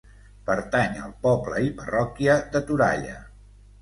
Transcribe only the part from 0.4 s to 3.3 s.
Pertany al poble i parròquia de Toralla.